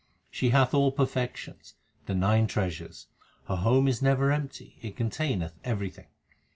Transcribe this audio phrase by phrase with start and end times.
[0.29, 1.75] 1 She hath all perfections,
[2.07, 3.05] the nine treasures;
[3.47, 6.07] her home is never empty, it containeth everything.